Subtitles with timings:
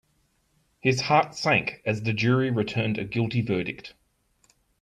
[0.79, 3.93] His heart sank as the jury returned a guilty verdict.